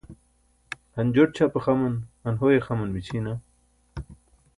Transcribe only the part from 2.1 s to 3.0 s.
han hoye xaman